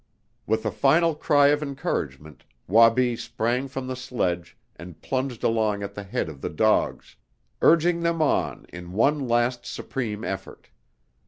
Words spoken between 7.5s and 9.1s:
urging them on in